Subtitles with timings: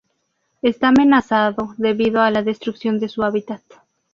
[0.63, 3.61] Está amenazado debido a la destrucción de su hábitat.